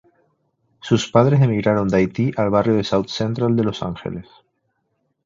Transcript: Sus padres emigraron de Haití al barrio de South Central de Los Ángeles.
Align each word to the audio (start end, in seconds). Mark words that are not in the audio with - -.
Sus 0.79 1.11
padres 1.11 1.41
emigraron 1.43 1.87
de 1.87 1.97
Haití 1.97 2.31
al 2.35 2.49
barrio 2.49 2.73
de 2.73 2.83
South 2.83 3.05
Central 3.09 3.55
de 3.55 3.63
Los 3.65 3.83
Ángeles. 3.83 4.25